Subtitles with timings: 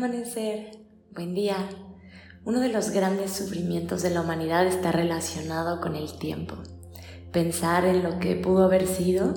[0.00, 0.78] amanecer,
[1.14, 1.56] buen día.
[2.46, 6.54] Uno de los grandes sufrimientos de la humanidad está relacionado con el tiempo.
[7.32, 9.34] Pensar en lo que pudo haber sido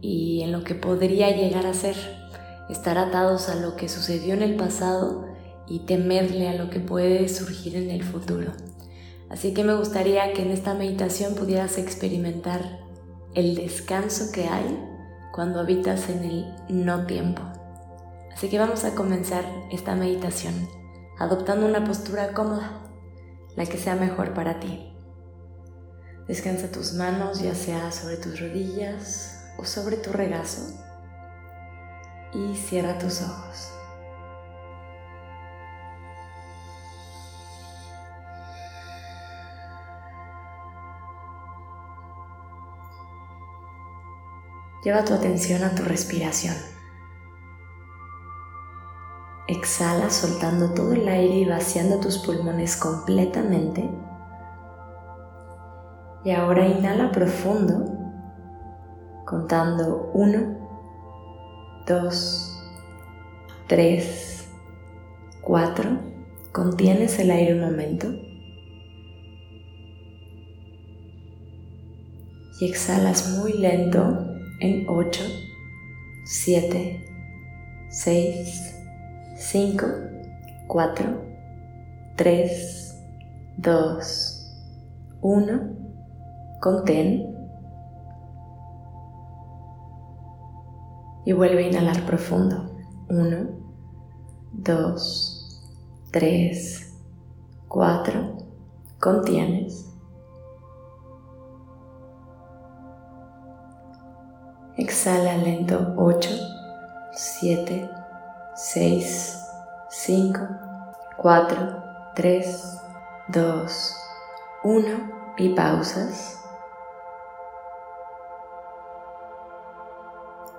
[0.00, 1.94] y en lo que podría llegar a ser.
[2.68, 5.28] Estar atados a lo que sucedió en el pasado
[5.68, 8.50] y temerle a lo que puede surgir en el futuro.
[9.28, 12.80] Así que me gustaría que en esta meditación pudieras experimentar
[13.36, 14.76] el descanso que hay
[15.32, 17.49] cuando habitas en el no tiempo.
[18.32, 20.68] Así que vamos a comenzar esta meditación
[21.20, 22.80] adoptando una postura cómoda,
[23.54, 24.90] la que sea mejor para ti.
[26.26, 30.62] Descansa tus manos ya sea sobre tus rodillas o sobre tu regazo
[32.32, 33.72] y cierra tus ojos.
[44.82, 46.56] Lleva tu atención a tu respiración.
[49.50, 53.90] Exhala soltando todo el aire y vaciando tus pulmones completamente.
[56.24, 57.84] Y ahora inhala profundo,
[59.26, 60.56] contando 1,
[61.84, 62.62] 2,
[63.66, 64.48] 3,
[65.42, 65.98] 4.
[66.52, 68.06] Contienes el aire un momento.
[72.60, 74.28] Y exhalas muy lento
[74.60, 75.24] en 8,
[76.24, 77.04] 7,
[77.88, 78.79] 6,
[79.40, 79.86] 5,
[80.68, 81.24] 4,
[82.14, 82.94] 3,
[83.56, 85.60] 2, 1.
[86.60, 87.34] Contén.
[91.24, 92.70] Y vuelve a inhalar profundo.
[93.08, 93.48] 1,
[94.52, 95.62] 2,
[96.10, 96.94] 3,
[97.66, 98.36] 4.
[99.00, 99.90] Contienes.
[104.76, 106.28] Exhala lento 8,
[107.12, 107.99] 7,
[108.62, 109.42] 6,
[109.88, 110.38] 5,
[111.16, 112.82] 4, 3,
[113.28, 113.96] 2,
[114.64, 114.88] 1
[115.38, 116.38] y pausas.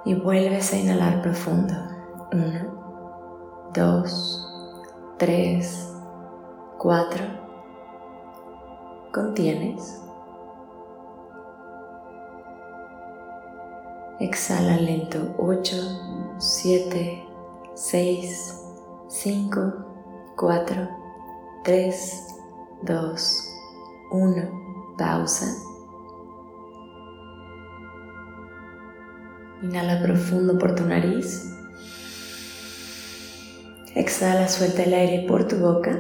[0.03, 1.75] Y vuelves a inhalar profundo.
[2.33, 4.47] 1, 2,
[5.19, 5.93] 3,
[6.79, 7.23] 4.
[9.13, 10.01] Contienes.
[14.19, 15.75] Exhala lento 8,
[16.39, 17.30] 7,
[17.73, 18.55] 6,
[19.07, 20.89] 5, 4,
[21.63, 22.27] 3,
[22.83, 23.49] 2,
[24.11, 24.95] 1.
[24.97, 25.45] Pausa.
[29.63, 31.55] Inhala profundo por tu nariz.
[33.95, 35.97] Exhala, suelta el aire por tu boca.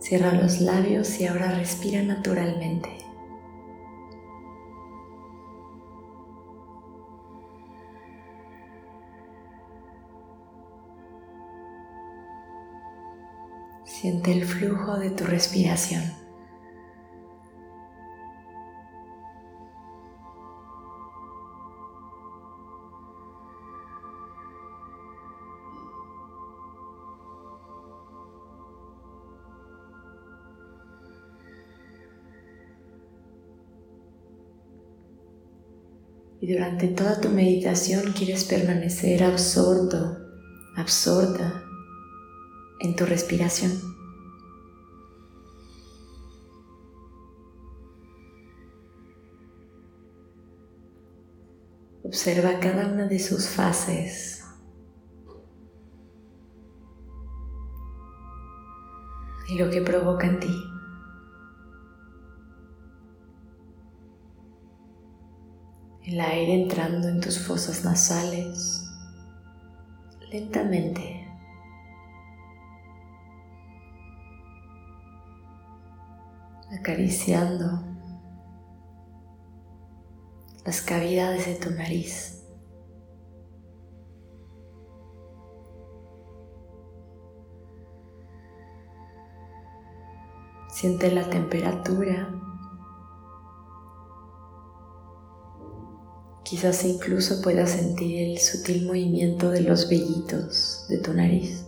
[0.00, 3.07] Cierra los labios y ahora respira naturalmente.
[14.00, 16.04] Siente el flujo de tu respiración.
[36.40, 40.18] Y durante toda tu meditación quieres permanecer absorto,
[40.76, 41.67] absorta
[42.80, 43.72] en tu respiración.
[52.04, 54.44] Observa cada una de sus fases.
[59.50, 60.64] Y lo que provoca en ti.
[66.04, 68.82] El aire entrando en tus fosas nasales
[70.30, 71.17] lentamente.
[76.78, 77.84] Acariciando
[80.64, 82.42] las cavidades de tu nariz.
[90.70, 92.34] Siente la temperatura.
[96.44, 101.67] Quizás incluso puedas sentir el sutil movimiento de los vellitos de tu nariz.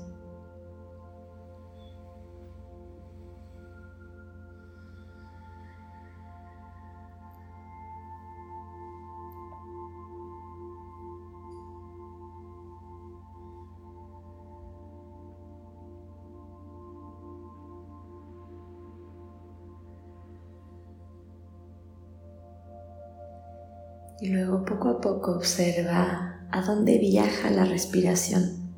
[24.20, 28.70] Y luego poco a poco observa a dónde viaja la respiración,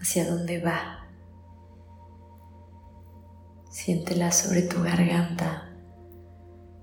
[0.00, 1.08] hacia dónde va.
[3.70, 5.68] Siéntela sobre tu garganta,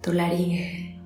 [0.01, 1.00] tu laringe.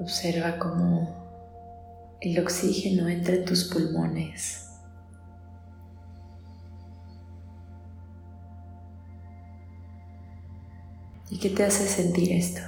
[0.00, 4.71] Observa cómo el oxígeno entra en tus pulmones.
[11.42, 12.60] Qué te hace sentir esto?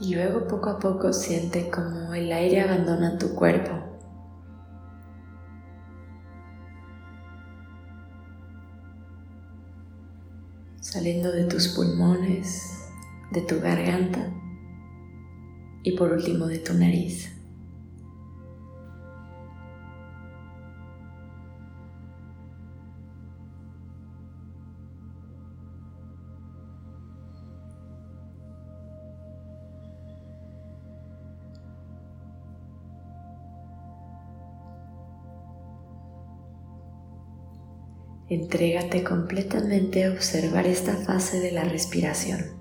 [0.00, 3.70] Y luego poco a poco siente como el aire abandona tu cuerpo.
[10.80, 12.88] Saliendo de tus pulmones,
[13.30, 14.32] de tu garganta
[15.82, 17.39] y por último de tu nariz.
[38.30, 42.59] Entrégate completamente a observar esta fase de la respiración.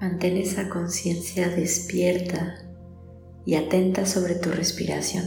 [0.00, 2.56] Mantén esa conciencia despierta
[3.44, 5.26] y atenta sobre tu respiración.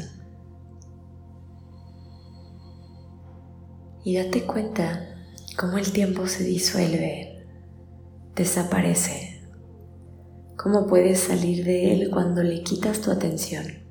[4.04, 5.16] Y date cuenta
[5.60, 7.46] cómo el tiempo se disuelve,
[8.36, 9.44] desaparece,
[10.58, 13.83] cómo puedes salir de él cuando le quitas tu atención.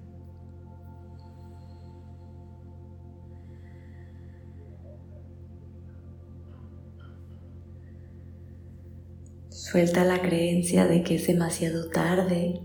[9.72, 12.60] Suelta la creencia de que es demasiado tarde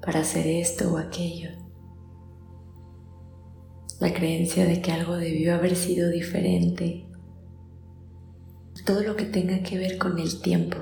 [0.00, 1.50] para hacer esto o aquello.
[4.00, 7.04] La creencia de que algo debió haber sido diferente.
[8.86, 10.78] Todo lo que tenga que ver con el tiempo.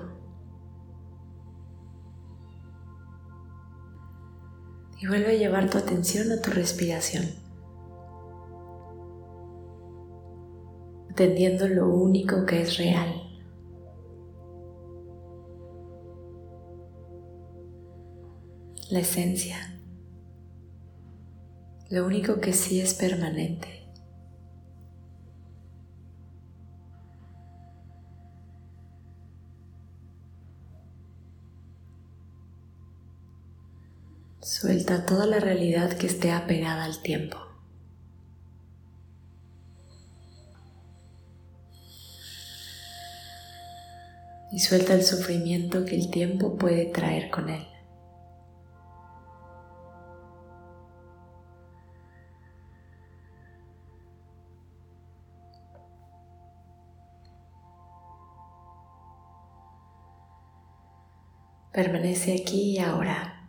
[5.00, 7.24] Y vuelve a llevar tu atención a tu respiración.
[11.08, 13.27] Entendiendo lo único que es real.
[18.90, 19.78] La esencia.
[21.90, 23.86] Lo único que sí es permanente.
[34.40, 37.36] Suelta toda la realidad que esté apegada al tiempo.
[44.50, 47.66] Y suelta el sufrimiento que el tiempo puede traer con él.
[61.78, 63.48] Permanece aquí y ahora.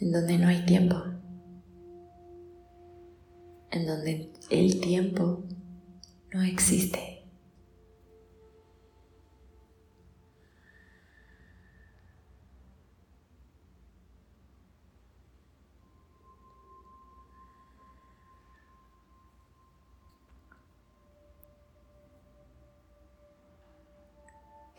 [0.00, 0.96] En donde no hay tiempo.
[3.70, 5.44] En donde el tiempo
[6.32, 7.17] no existe.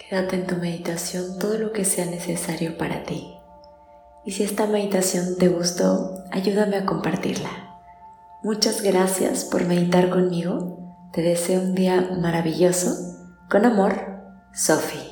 [0.10, 3.38] Quédate en tu meditación todo lo que sea necesario para ti
[4.26, 7.78] Y si esta meditación te gustó, ayúdame a compartirla.
[8.42, 10.80] Muchas gracias por meditar conmigo.
[11.14, 12.96] Te deseo un día maravilloso.
[13.50, 15.09] Con amor, Sophie.